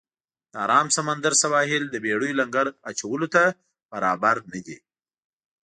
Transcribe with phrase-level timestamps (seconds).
[0.51, 3.43] د آرام سمندر سواحل د بېړیو لنګر اچولو ته
[3.91, 4.77] برابر نه دی.